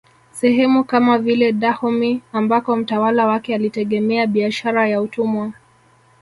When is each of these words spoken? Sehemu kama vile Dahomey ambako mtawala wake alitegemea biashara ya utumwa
Sehemu 0.31 0.83
kama 0.83 1.17
vile 1.17 1.51
Dahomey 1.53 2.21
ambako 2.33 2.75
mtawala 2.75 3.27
wake 3.27 3.55
alitegemea 3.55 4.27
biashara 4.27 4.87
ya 4.87 5.01
utumwa 5.01 5.53